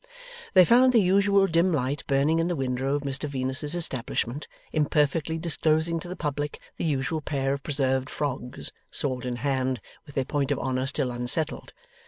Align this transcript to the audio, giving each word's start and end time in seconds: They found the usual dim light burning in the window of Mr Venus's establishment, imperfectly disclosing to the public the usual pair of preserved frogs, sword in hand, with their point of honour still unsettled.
They 0.55 0.65
found 0.65 0.93
the 0.93 0.99
usual 0.99 1.45
dim 1.45 1.71
light 1.71 2.03
burning 2.07 2.39
in 2.39 2.47
the 2.47 2.55
window 2.55 2.95
of 2.95 3.03
Mr 3.03 3.29
Venus's 3.29 3.75
establishment, 3.75 4.47
imperfectly 4.73 5.37
disclosing 5.37 5.99
to 5.99 6.07
the 6.07 6.15
public 6.15 6.59
the 6.77 6.85
usual 6.85 7.21
pair 7.21 7.53
of 7.53 7.61
preserved 7.61 8.09
frogs, 8.09 8.71
sword 8.89 9.27
in 9.27 9.35
hand, 9.35 9.79
with 10.07 10.15
their 10.15 10.25
point 10.25 10.49
of 10.49 10.57
honour 10.57 10.87
still 10.87 11.11
unsettled. 11.11 11.71